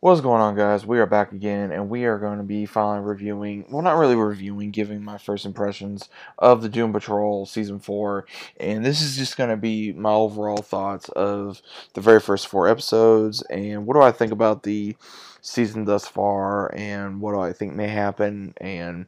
What's 0.00 0.20
going 0.20 0.40
on, 0.40 0.54
guys? 0.54 0.86
We 0.86 1.00
are 1.00 1.06
back 1.06 1.32
again, 1.32 1.72
and 1.72 1.90
we 1.90 2.04
are 2.04 2.20
going 2.20 2.38
to 2.38 2.44
be 2.44 2.66
finally 2.66 3.04
reviewing 3.04 3.64
well, 3.68 3.82
not 3.82 3.98
really 3.98 4.14
reviewing, 4.14 4.70
giving 4.70 5.02
my 5.02 5.18
first 5.18 5.44
impressions 5.44 6.08
of 6.38 6.62
the 6.62 6.68
Doom 6.68 6.92
Patrol 6.92 7.46
Season 7.46 7.80
4. 7.80 8.24
And 8.60 8.84
this 8.84 9.02
is 9.02 9.16
just 9.16 9.36
going 9.36 9.50
to 9.50 9.56
be 9.56 9.92
my 9.92 10.12
overall 10.12 10.58
thoughts 10.58 11.08
of 11.08 11.60
the 11.94 12.00
very 12.00 12.20
first 12.20 12.46
four 12.46 12.68
episodes, 12.68 13.42
and 13.50 13.86
what 13.86 13.94
do 13.94 14.00
I 14.00 14.12
think 14.12 14.30
about 14.30 14.62
the 14.62 14.94
season 15.40 15.84
thus 15.84 16.06
far, 16.06 16.72
and 16.76 17.20
what 17.20 17.32
do 17.32 17.40
I 17.40 17.52
think 17.52 17.74
may 17.74 17.88
happen, 17.88 18.54
and 18.58 19.06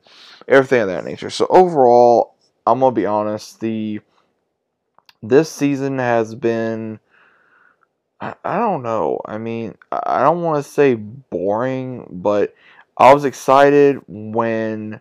everything 0.48 0.80
of 0.80 0.88
that 0.88 1.04
nature. 1.04 1.30
So, 1.30 1.46
overall, 1.50 2.34
I'm 2.66 2.80
going 2.80 2.92
to 2.96 3.00
be 3.00 3.06
honest, 3.06 3.60
the 3.60 4.00
this 5.22 5.52
season 5.52 6.00
has 6.00 6.34
been 6.34 6.98
I, 8.20 8.34
I 8.44 8.58
don't 8.58 8.82
know. 8.82 9.20
I 9.24 9.38
mean, 9.38 9.76
I 9.90 10.22
don't 10.22 10.42
want 10.42 10.64
to 10.64 10.70
say 10.70 10.94
boring, 10.94 12.06
but 12.10 12.54
I 12.96 13.14
was 13.14 13.24
excited 13.24 13.98
when 14.06 15.00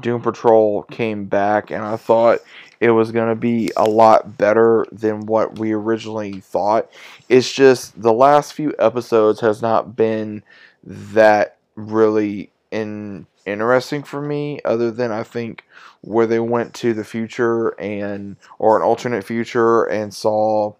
Doom 0.00 0.20
Patrol 0.20 0.82
came 0.84 1.26
back, 1.26 1.70
and 1.70 1.82
I 1.82 1.96
thought 1.96 2.40
it 2.80 2.90
was 2.90 3.12
going 3.12 3.28
to 3.28 3.36
be 3.36 3.70
a 3.76 3.88
lot 3.88 4.36
better 4.38 4.86
than 4.90 5.26
what 5.26 5.58
we 5.58 5.72
originally 5.72 6.40
thought. 6.40 6.90
It's 7.28 7.52
just 7.52 8.00
the 8.00 8.12
last 8.12 8.54
few 8.54 8.74
episodes 8.78 9.40
has 9.40 9.62
not 9.62 9.96
been 9.96 10.42
that 10.82 11.56
really 11.76 12.50
in 12.70 13.26
interesting 13.46 14.02
for 14.02 14.20
me 14.20 14.60
other 14.64 14.90
than 14.90 15.10
I 15.10 15.22
think 15.22 15.64
where 16.02 16.26
they 16.26 16.40
went 16.40 16.74
to 16.74 16.92
the 16.92 17.04
future 17.04 17.68
and 17.80 18.36
or 18.58 18.76
an 18.76 18.82
alternate 18.82 19.24
future 19.24 19.84
and 19.84 20.12
saw 20.12 20.74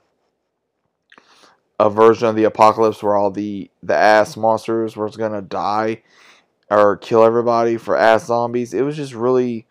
a 1.81 1.89
version 1.89 2.29
of 2.29 2.37
the 2.37 2.45
apocalypse 2.45 3.03
where 3.03 3.17
all 3.17 3.31
the 3.31 3.71
the 3.83 3.97
ass 3.97 4.37
monsters 4.37 4.99
was 4.99 5.17
gonna 5.17 5.41
die 5.41 6.03
or 6.71 6.99
kill 6.99 7.25
everybody 7.25 7.79
for 7.79 7.97
ass 7.97 8.27
zombies. 8.27 8.75
It 8.75 8.83
was 8.83 8.97
just 8.97 9.15
really, 9.15 9.67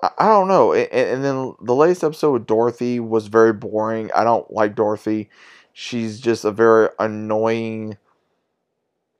I, 0.00 0.28
don't 0.28 0.46
know. 0.46 0.74
And, 0.74 1.24
then 1.24 1.54
the 1.62 1.74
latest 1.74 2.04
episode 2.04 2.32
with 2.32 2.46
Dorothy 2.46 3.00
was 3.00 3.28
very 3.28 3.54
boring. 3.54 4.10
I 4.14 4.24
don't 4.24 4.48
like 4.52 4.76
Dorothy. 4.76 5.30
She's 5.72 6.20
just 6.20 6.44
a 6.44 6.52
very 6.52 6.90
annoying 6.98 7.96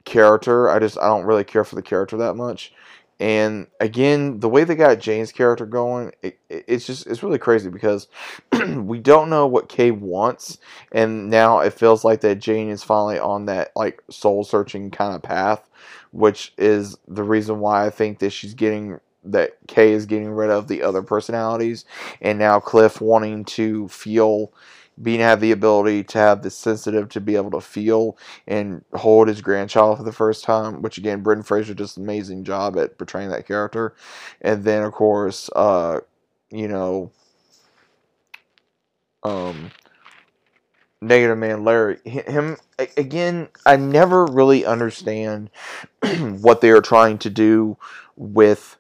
character. 0.05 0.69
I 0.69 0.79
just 0.79 0.99
I 0.99 1.09
don't 1.09 1.25
really 1.25 1.45
care 1.45 1.65
for 1.65 1.77
the 1.77 1.83
character 1.83 2.19
that 2.19 2.35
much. 2.35 2.75
And 3.19 3.69
again, 3.81 4.41
the 4.41 4.49
way 4.49 4.65
they 4.65 4.75
got 4.75 5.01
Jane's 5.01 5.33
character 5.33 5.65
going, 5.65 6.13
it, 6.23 6.39
it, 6.51 6.65
it's 6.69 6.87
just 6.87 7.07
it's 7.07 7.23
really 7.23 7.39
crazy 7.39 7.71
because 7.71 8.09
we 8.77 8.99
don't 8.99 9.31
know 9.31 9.47
what 9.47 9.71
Kay 9.71 9.91
wants, 9.91 10.59
and 10.93 11.31
now 11.31 11.61
it 11.61 11.73
feels 11.73 12.05
like 12.05 12.21
that 12.21 12.41
Jane 12.41 12.69
is 12.69 12.83
finally 12.85 13.19
on 13.19 13.47
that 13.47 13.73
like 13.75 14.03
soul 14.11 14.45
searching 14.45 14.91
kind 14.91 15.15
of 15.15 15.23
path, 15.23 15.67
which 16.11 16.53
is 16.59 16.97
the 17.09 17.23
reason 17.23 17.61
why 17.61 17.87
I 17.87 17.91
think 17.91 18.19
that 18.19 18.31
she's 18.31 18.53
getting 18.55 19.01
that 19.25 19.57
Kay 19.67 19.93
is 19.93 20.05
getting 20.05 20.31
rid 20.31 20.51
of 20.51 20.69
the 20.69 20.83
other 20.83 21.03
personalities, 21.03 21.87
and 22.21 22.39
now 22.39 22.61
Cliff 22.61 23.01
wanting 23.01 23.47
to 23.47 23.89
feel 23.89 24.53
being 25.01 25.21
have 25.21 25.41
the 25.41 25.53
ability 25.53 26.05
to 26.05 26.19
have 26.19 26.43
the 26.43 26.51
sensitive 26.51 27.09
to 27.11 27.21
be 27.21 27.37
able 27.37 27.51
to 27.51 27.61
feel 27.61 28.17
and 28.47 28.85
hold 28.95 29.29
his 29.29 29.41
grandchild 29.41 29.99
for 29.99 30.05
the 30.05 30.13
first 30.13 30.45
time, 30.45 30.83
which 30.83 30.99
again, 30.99 31.23
Brendan 31.23 31.45
Fraser 31.45 31.75
does 31.75 31.97
an 31.97 32.05
amazing 32.05 32.45
job 32.45 32.79
at 32.79 32.97
portraying 32.99 33.31
that 33.31 33.47
character. 33.47 33.95
And 34.41 34.65
then 34.65 34.83
of 34.83 34.93
course, 34.93 35.51
uh, 35.55 36.01
you 36.51 36.69
know, 36.69 37.13
um, 39.23 39.71
Negative 41.03 41.37
Man 41.37 41.63
Larry, 41.63 41.99
him 42.05 42.57
again. 42.79 43.49
I 43.67 43.77
never 43.77 44.25
really 44.25 44.65
understand 44.65 45.51
what 46.41 46.63
they 46.63 46.71
are 46.71 46.81
trying 46.81 47.19
to 47.19 47.31
do 47.31 47.77
with 48.17 48.79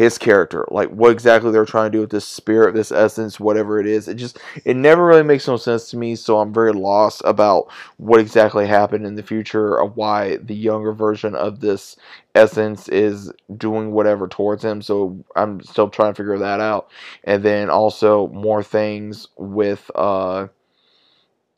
his 0.00 0.16
character, 0.16 0.64
like 0.70 0.88
what 0.88 1.10
exactly 1.10 1.52
they're 1.52 1.66
trying 1.66 1.92
to 1.92 1.98
do 1.98 2.00
with 2.00 2.08
this 2.08 2.26
spirit, 2.26 2.74
this 2.74 2.90
essence, 2.90 3.38
whatever 3.38 3.78
it 3.78 3.86
is. 3.86 4.08
It 4.08 4.14
just 4.14 4.38
it 4.64 4.74
never 4.74 5.04
really 5.04 5.22
makes 5.22 5.46
no 5.46 5.58
sense 5.58 5.90
to 5.90 5.98
me, 5.98 6.16
so 6.16 6.38
I'm 6.38 6.54
very 6.54 6.72
lost 6.72 7.20
about 7.26 7.70
what 7.98 8.18
exactly 8.18 8.66
happened 8.66 9.04
in 9.04 9.14
the 9.14 9.22
future 9.22 9.78
of 9.78 9.98
why 9.98 10.38
the 10.38 10.54
younger 10.54 10.94
version 10.94 11.34
of 11.34 11.60
this 11.60 11.96
essence 12.34 12.88
is 12.88 13.30
doing 13.58 13.92
whatever 13.92 14.26
towards 14.26 14.64
him. 14.64 14.80
So 14.80 15.22
I'm 15.36 15.60
still 15.60 15.90
trying 15.90 16.14
to 16.14 16.16
figure 16.16 16.38
that 16.38 16.60
out. 16.60 16.88
And 17.24 17.42
then 17.42 17.68
also 17.68 18.28
more 18.28 18.62
things 18.62 19.28
with 19.36 19.90
uh 19.94 20.46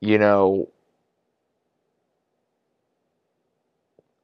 you 0.00 0.18
know 0.18 0.68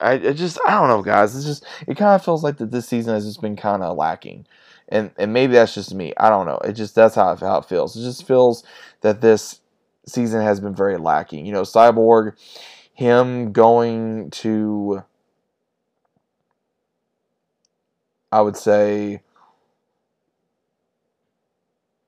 I, 0.00 0.12
I 0.12 0.32
just 0.32 0.58
I 0.66 0.72
don't 0.72 0.88
know, 0.88 1.02
guys. 1.02 1.34
It's 1.34 1.44
just 1.46 1.64
it 1.86 1.96
kind 1.96 2.14
of 2.14 2.24
feels 2.24 2.44
like 2.44 2.58
that 2.58 2.70
this 2.70 2.86
season 2.88 3.14
has 3.14 3.24
just 3.26 3.40
been 3.40 3.56
kind 3.56 3.82
of 3.82 3.96
lacking, 3.96 4.46
and 4.88 5.10
and 5.18 5.32
maybe 5.32 5.54
that's 5.54 5.74
just 5.74 5.94
me. 5.94 6.12
I 6.18 6.30
don't 6.30 6.46
know. 6.46 6.58
It 6.58 6.74
just 6.74 6.94
that's 6.94 7.16
how 7.16 7.32
it, 7.32 7.40
how 7.40 7.58
it 7.58 7.64
feels. 7.64 7.96
It 7.96 8.02
just 8.02 8.26
feels 8.26 8.62
that 9.00 9.20
this 9.20 9.60
season 10.06 10.42
has 10.42 10.60
been 10.60 10.74
very 10.74 10.98
lacking. 10.98 11.46
You 11.46 11.52
know, 11.52 11.62
Cyborg, 11.62 12.34
him 12.94 13.52
going 13.52 14.30
to, 14.32 15.04
I 18.32 18.40
would 18.42 18.56
say, 18.56 19.22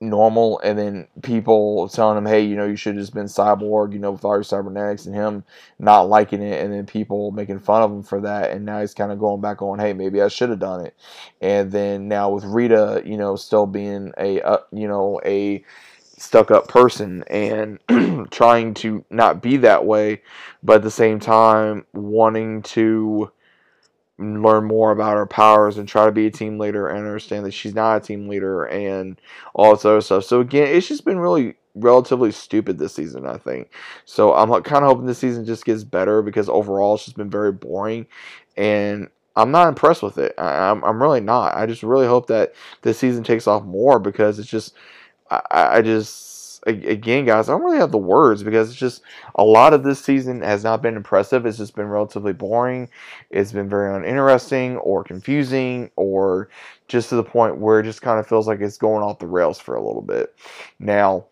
normal 0.01 0.59
and 0.61 0.79
then 0.79 1.07
people 1.21 1.87
telling 1.87 2.17
him 2.17 2.25
hey 2.25 2.41
you 2.41 2.55
know 2.55 2.65
you 2.65 2.75
should 2.75 2.95
have 2.95 3.03
just 3.03 3.13
been 3.13 3.27
cyborg 3.27 3.93
you 3.93 3.99
know 3.99 4.11
with 4.11 4.25
all 4.25 4.35
your 4.35 4.43
cybernetics 4.43 5.05
and 5.05 5.13
him 5.13 5.43
not 5.77 6.09
liking 6.09 6.41
it 6.41 6.63
and 6.63 6.73
then 6.73 6.87
people 6.87 7.29
making 7.31 7.59
fun 7.59 7.83
of 7.83 7.91
him 7.91 8.01
for 8.01 8.19
that 8.19 8.49
and 8.49 8.65
now 8.65 8.81
he's 8.81 8.95
kind 8.95 9.11
of 9.11 9.19
going 9.19 9.39
back 9.39 9.61
on 9.61 9.77
hey 9.77 9.93
maybe 9.93 10.19
i 10.19 10.27
should 10.27 10.49
have 10.49 10.59
done 10.59 10.83
it. 10.83 10.95
And 11.39 11.71
then 11.71 12.07
now 12.07 12.31
with 12.31 12.43
rita 12.43 13.03
you 13.05 13.15
know 13.15 13.35
still 13.35 13.67
being 13.67 14.11
a 14.17 14.41
uh, 14.41 14.57
you 14.71 14.87
know 14.87 15.21
a 15.23 15.63
stuck 16.17 16.49
up 16.49 16.67
person 16.67 17.23
and 17.27 17.79
trying 18.31 18.73
to 18.73 19.05
not 19.11 19.41
be 19.41 19.57
that 19.57 19.85
way 19.85 20.21
but 20.63 20.77
at 20.77 20.83
the 20.83 20.91
same 20.91 21.19
time 21.19 21.85
wanting 21.93 22.63
to 22.63 23.31
learn 24.21 24.65
more 24.65 24.91
about 24.91 25.17
her 25.17 25.25
powers 25.25 25.77
and 25.77 25.87
try 25.87 26.05
to 26.05 26.11
be 26.11 26.27
a 26.27 26.31
team 26.31 26.59
leader 26.59 26.87
and 26.87 26.99
understand 26.99 27.45
that 27.45 27.51
she's 27.51 27.75
not 27.75 27.97
a 27.97 27.99
team 27.99 28.27
leader 28.27 28.65
and 28.65 29.19
all 29.53 29.71
this 29.71 29.85
other 29.85 30.01
stuff. 30.01 30.25
So 30.25 30.39
again, 30.41 30.67
it's 30.67 30.87
just 30.87 31.05
been 31.05 31.19
really 31.19 31.55
relatively 31.75 32.31
stupid 32.31 32.77
this 32.77 32.93
season, 32.93 33.25
I 33.25 33.37
think. 33.37 33.69
So 34.05 34.33
I'm 34.33 34.49
kind 34.63 34.83
of 34.83 34.89
hoping 34.89 35.05
this 35.05 35.19
season 35.19 35.45
just 35.45 35.65
gets 35.65 35.83
better 35.83 36.21
because 36.21 36.49
overall 36.49 36.95
it's 36.95 37.05
just 37.05 37.17
been 37.17 37.29
very 37.29 37.51
boring 37.51 38.07
and 38.57 39.09
I'm 39.35 39.51
not 39.51 39.69
impressed 39.69 40.03
with 40.03 40.17
it. 40.17 40.33
I, 40.37 40.69
am 40.69 40.83
I'm, 40.83 40.83
I'm 40.83 41.01
really 41.01 41.21
not. 41.21 41.55
I 41.55 41.65
just 41.65 41.83
really 41.83 42.07
hope 42.07 42.27
that 42.27 42.53
this 42.81 42.97
season 42.97 43.23
takes 43.23 43.47
off 43.47 43.63
more 43.63 43.99
because 43.99 44.39
it's 44.39 44.49
just 44.49 44.73
I, 45.29 45.41
I 45.77 45.81
just 45.81 46.40
again, 46.67 47.25
guys, 47.25 47.49
I 47.49 47.53
don't 47.53 47.63
really 47.63 47.77
have 47.77 47.91
the 47.91 47.97
words 47.97 48.43
because 48.43 48.69
it's 48.69 48.79
just 48.79 49.01
a 49.35 49.43
lot 49.43 49.73
of 49.73 49.83
this 49.83 50.03
season 50.03 50.41
has 50.41 50.63
not 50.63 50.81
been 50.81 50.95
impressive. 50.95 51.45
It's 51.45 51.57
just 51.57 51.75
been 51.75 51.87
relatively 51.87 52.33
boring. 52.33 52.89
It's 53.29 53.51
been 53.51 53.69
very 53.69 53.95
uninteresting 53.95 54.77
or 54.77 55.03
confusing 55.03 55.89
or 55.95 56.49
just 56.87 57.09
to 57.09 57.15
the 57.15 57.23
point 57.23 57.57
where 57.57 57.79
it 57.79 57.83
just 57.83 58.01
kind 58.01 58.19
of 58.19 58.27
feels 58.27 58.47
like 58.47 58.61
it's 58.61 58.77
going 58.77 59.03
off 59.03 59.19
the 59.19 59.27
rails 59.27 59.59
for 59.59 59.75
a 59.75 59.85
little 59.85 60.01
bit. 60.01 60.35
Now, 60.79 61.25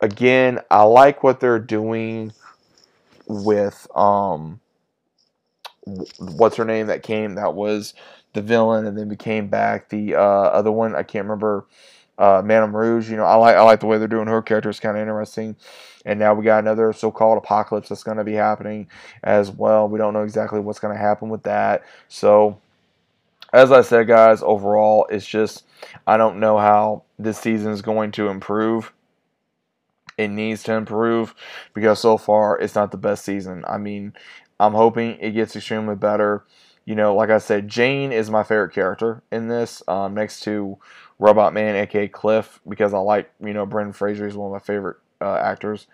again, 0.00 0.60
I 0.70 0.82
like 0.82 1.22
what 1.22 1.40
they're 1.40 1.58
doing 1.58 2.32
with 3.26 3.86
um 3.94 4.60
what's 6.18 6.56
her 6.56 6.64
name 6.64 6.88
that 6.88 7.02
came 7.02 7.36
that 7.36 7.54
was 7.54 7.94
the 8.32 8.42
villain 8.42 8.86
and 8.86 8.96
then 8.96 9.08
became 9.08 9.48
back 9.48 9.88
the 9.88 10.14
uh, 10.14 10.20
other 10.20 10.70
one. 10.70 10.94
I 10.94 11.02
can't 11.02 11.24
remember 11.24 11.66
uh, 12.20 12.42
Madame 12.44 12.76
Rouge. 12.76 13.10
You 13.10 13.16
know, 13.16 13.24
I 13.24 13.34
like 13.34 13.56
I 13.56 13.62
like 13.62 13.80
the 13.80 13.86
way 13.86 13.98
they're 13.98 14.06
doing 14.06 14.28
her 14.28 14.42
character. 14.42 14.68
It's 14.70 14.78
kind 14.78 14.96
of 14.96 15.00
interesting. 15.00 15.56
And 16.04 16.18
now 16.18 16.34
we 16.34 16.44
got 16.44 16.60
another 16.60 16.92
so-called 16.92 17.36
apocalypse 17.38 17.88
that's 17.88 18.02
going 18.02 18.16
to 18.16 18.24
be 18.24 18.32
happening 18.32 18.88
as 19.22 19.50
well. 19.50 19.88
We 19.88 19.98
don't 19.98 20.14
know 20.14 20.22
exactly 20.22 20.60
what's 20.60 20.78
going 20.78 20.94
to 20.94 21.00
happen 21.00 21.28
with 21.28 21.42
that. 21.42 21.82
So, 22.08 22.58
as 23.52 23.70
I 23.70 23.82
said, 23.82 24.06
guys, 24.06 24.42
overall, 24.42 25.06
it's 25.10 25.26
just 25.26 25.64
I 26.06 26.16
don't 26.16 26.40
know 26.40 26.58
how 26.58 27.04
this 27.18 27.38
season 27.38 27.72
is 27.72 27.82
going 27.82 28.12
to 28.12 28.28
improve. 28.28 28.92
It 30.18 30.28
needs 30.28 30.62
to 30.64 30.74
improve 30.74 31.34
because 31.72 31.98
so 31.98 32.18
far 32.18 32.58
it's 32.58 32.74
not 32.74 32.90
the 32.90 32.98
best 32.98 33.24
season. 33.24 33.64
I 33.66 33.78
mean, 33.78 34.12
I'm 34.58 34.74
hoping 34.74 35.16
it 35.20 35.30
gets 35.30 35.56
extremely 35.56 35.96
better. 35.96 36.44
You 36.84 36.94
know, 36.94 37.14
like 37.14 37.30
I 37.30 37.38
said, 37.38 37.68
Jane 37.68 38.12
is 38.12 38.30
my 38.30 38.42
favorite 38.42 38.74
character 38.74 39.22
in 39.30 39.48
this, 39.48 39.82
um, 39.88 40.14
next 40.14 40.40
to 40.40 40.78
Robot 41.20 41.52
Man, 41.52 41.76
aka 41.76 42.08
Cliff, 42.08 42.60
because 42.66 42.94
I 42.94 42.98
like 42.98 43.30
you 43.40 43.52
know 43.52 43.66
Brendan 43.66 43.92
Fraser. 43.92 44.26
Is 44.26 44.34
one 44.36 44.48
of 44.48 44.52
my 44.52 44.64
favorite 44.64 44.96
uh, 45.20 45.36
actors, 45.36 45.86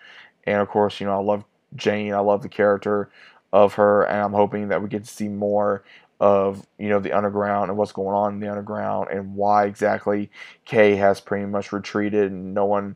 and 0.45 0.61
of 0.61 0.69
course 0.69 0.99
you 0.99 1.05
know 1.05 1.13
I 1.19 1.23
love 1.23 1.43
Jane. 1.75 2.13
I 2.13 2.19
love 2.19 2.41
the 2.41 2.49
character 2.49 3.11
of 3.51 3.73
her, 3.73 4.03
and 4.03 4.21
I'm 4.21 4.33
hoping 4.33 4.69
that 4.69 4.81
we 4.81 4.87
get 4.89 5.03
to 5.03 5.13
see 5.13 5.27
more 5.27 5.83
of 6.19 6.65
you 6.79 6.89
know 6.89 6.99
the 6.99 7.11
underground 7.11 7.69
and 7.69 7.77
what's 7.77 7.91
going 7.91 8.15
on 8.15 8.33
in 8.33 8.39
the 8.39 8.49
underground 8.49 9.09
and 9.11 9.35
why 9.35 9.65
exactly 9.65 10.31
Kay 10.65 10.95
has 10.95 11.21
pretty 11.21 11.45
much 11.45 11.71
retreated 11.71 12.31
and 12.31 12.53
no 12.53 12.65
one 12.65 12.95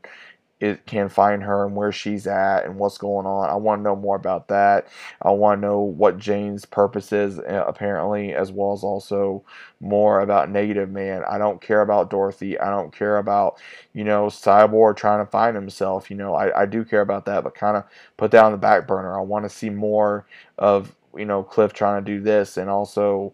it 0.61 0.85
can 0.85 1.09
find 1.09 1.41
her 1.41 1.65
and 1.65 1.75
where 1.75 1.91
she's 1.91 2.27
at 2.27 2.65
and 2.65 2.77
what's 2.77 2.99
going 2.99 3.25
on. 3.25 3.49
I 3.49 3.55
want 3.55 3.79
to 3.79 3.83
know 3.83 3.95
more 3.95 4.15
about 4.15 4.47
that. 4.49 4.87
I 5.23 5.31
want 5.31 5.59
to 5.59 5.67
know 5.67 5.79
what 5.79 6.19
Jane's 6.19 6.65
purpose 6.65 7.11
is, 7.11 7.39
uh, 7.39 7.65
apparently, 7.67 8.35
as 8.35 8.51
well 8.51 8.71
as 8.71 8.83
also 8.83 9.43
more 9.79 10.19
about 10.21 10.51
Negative 10.51 10.87
Man. 10.87 11.23
I 11.27 11.39
don't 11.39 11.59
care 11.59 11.81
about 11.81 12.11
Dorothy. 12.11 12.59
I 12.59 12.69
don't 12.69 12.95
care 12.95 13.17
about, 13.17 13.59
you 13.93 14.03
know, 14.03 14.27
Cyborg 14.27 14.97
trying 14.97 15.25
to 15.25 15.31
find 15.31 15.55
himself. 15.55 16.11
You 16.11 16.17
know, 16.17 16.35
I, 16.35 16.61
I 16.61 16.65
do 16.67 16.85
care 16.85 17.01
about 17.01 17.25
that, 17.25 17.43
but 17.43 17.55
kind 17.55 17.75
of 17.75 17.83
put 18.17 18.29
that 18.31 18.45
on 18.45 18.51
the 18.51 18.57
back 18.59 18.87
burner. 18.87 19.17
I 19.17 19.21
want 19.21 19.45
to 19.45 19.49
see 19.49 19.71
more 19.71 20.27
of, 20.59 20.95
you 21.17 21.25
know, 21.25 21.41
Cliff 21.41 21.73
trying 21.73 22.05
to 22.05 22.11
do 22.11 22.21
this 22.21 22.57
and 22.57 22.69
also 22.69 23.33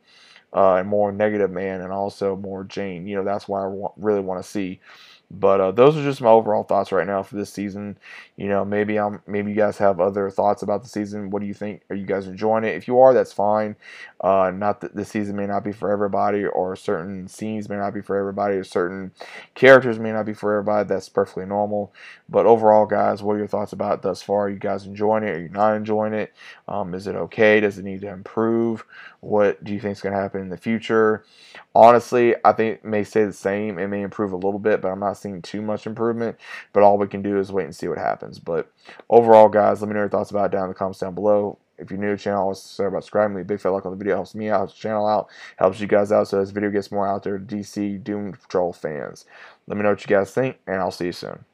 uh, 0.54 0.76
and 0.76 0.88
more 0.88 1.12
Negative 1.12 1.52
Man 1.52 1.82
and 1.82 1.92
also 1.92 2.38
more 2.38 2.64
Jane. 2.64 3.06
You 3.06 3.18
know, 3.18 3.26
that's 3.26 3.50
what 3.50 3.60
I 3.60 3.90
really 3.98 4.22
want 4.22 4.42
to 4.42 4.50
see. 4.50 4.80
But 5.30 5.60
uh, 5.60 5.72
those 5.72 5.98
are 5.98 6.04
just 6.04 6.22
my 6.22 6.30
overall 6.30 6.64
thoughts 6.64 6.94
right 6.94 7.06
now 7.06 7.22
for 7.22 7.36
this 7.36 7.52
season. 7.52 7.98
You 8.38 8.48
know, 8.48 8.64
maybe 8.64 8.98
I'm 8.98 9.22
maybe 9.28 9.52
you 9.52 9.58
guys 9.58 9.78
have 9.78 10.00
other 10.00 10.30
thoughts 10.30 10.62
about 10.62 10.84
the 10.84 10.90
season. 10.90 11.32
What 11.32 11.42
do 11.42 11.48
you 11.48 11.54
think? 11.54 11.82
Are 11.90 11.98
you 11.98 12.06
guys 12.06 12.28
enjoying 12.28 12.64
it? 12.64 12.76
If 12.76 12.88
you 12.88 13.00
are, 13.00 13.14
that's 13.14 13.34
fine. 13.34 13.76
Uh, 14.22 14.52
not 14.56 14.80
that 14.82 14.96
the 14.96 15.04
season 15.04 15.36
may 15.36 15.46
not 15.46 15.66
be 15.66 15.74
for 15.74 15.92
everybody, 15.92 16.46
or 16.46 16.78
certain 16.78 17.28
scenes 17.28 17.68
may 17.68 17.76
not 17.76 17.94
be 17.94 18.02
for 18.02 18.16
everybody, 18.16 18.56
or 18.56 18.64
certain 18.64 19.12
characters 19.54 20.00
may 20.00 20.14
not 20.14 20.26
be 20.26 20.34
for 20.34 20.54
everybody. 20.54 20.88
That's 20.88 21.10
perfectly 21.10 21.46
normal. 21.46 21.94
But 22.30 22.46
overall, 22.46 22.86
guys, 22.86 23.22
what 23.22 23.34
are 23.34 23.40
your 23.40 23.48
thoughts 23.48 23.74
about 23.74 24.02
thus 24.04 24.22
far? 24.22 24.46
Are 24.46 24.50
you 24.50 24.60
guys 24.60 24.86
enjoying 24.86 25.24
it? 25.24 25.36
Are 25.36 25.42
you 25.42 25.50
not 25.50 25.76
enjoying 25.76 26.14
it? 26.14 26.34
Um, 26.70 26.94
is 26.94 27.06
it 27.06 27.16
okay? 27.16 27.60
Does 27.60 27.78
it 27.78 27.84
need 27.84 28.02
to 28.02 28.10
improve? 28.10 28.86
What 29.20 29.64
do 29.64 29.74
you 29.74 29.80
think 29.80 29.94
is 29.94 30.02
going 30.02 30.14
to 30.14 30.22
happen 30.22 30.42
in 30.42 30.50
the 30.50 30.58
future? 30.58 31.26
Honestly, 31.76 32.36
I 32.44 32.54
think 32.54 32.76
it 32.76 32.86
may 32.86 33.04
stay 33.04 33.26
the 33.26 33.34
same. 33.34 33.78
It 33.78 33.88
may 33.88 34.02
improve 34.02 34.32
a 34.32 34.38
little 34.38 34.60
bit, 34.60 34.82
but 34.82 34.90
I'm 34.90 35.04
not 35.18 35.22
seeing 35.22 35.42
too 35.42 35.62
much 35.62 35.88
improvement. 35.88 36.38
But 36.74 36.84
all 36.84 36.98
we 36.98 37.08
can 37.08 37.22
do 37.22 37.40
is 37.40 37.52
wait 37.52 37.66
and 37.66 37.76
see 37.76 37.88
what 37.88 37.98
happens. 37.98 38.40
But 38.40 38.72
overall, 39.10 39.50
guys, 39.50 39.82
let 39.82 39.88
me 39.88 39.94
know 39.94 40.02
your 40.02 40.10
thoughts 40.10 40.32
about 40.32 40.46
it 40.46 40.52
down 40.52 40.64
in 40.64 40.70
the 40.70 40.76
comments 40.76 41.00
down 41.00 41.16
below. 41.16 41.58
If 41.78 41.92
you're 41.92 42.00
new 42.00 42.10
to 42.10 42.16
the 42.16 42.22
channel, 42.22 42.42
always 42.42 42.60
sorry 42.60 42.90
about 42.90 43.04
subscribing. 43.04 43.36
Leave 43.36 43.46
a 43.46 43.48
big 43.48 43.60
fat 43.60 43.70
like 43.70 43.86
on 43.86 43.92
the 43.92 43.98
video. 43.98 44.16
Helps 44.16 44.34
me 44.34 44.50
out, 44.50 44.60
helps 44.60 44.74
the 44.74 44.80
channel 44.80 45.08
out, 45.08 45.28
helps 45.58 45.80
you 45.80 45.88
guys 45.88 46.12
out 46.12 46.28
so 46.28 46.40
this 46.40 46.50
video 46.50 46.72
gets 46.72 46.92
more 46.92 47.08
out 47.08 47.24
there 47.24 47.38
to 47.38 47.56
DC 47.56 48.04
Doom 48.04 48.32
Patrol 48.32 48.74
fans. 48.74 49.26
Let 49.68 49.78
me 49.78 49.84
know 49.84 49.90
what 49.90 50.02
you 50.02 50.08
guys 50.08 50.32
think, 50.32 50.58
and 50.66 50.78
I'll 50.78 50.92
see 50.92 51.06
you 51.06 51.12
soon. 51.12 51.46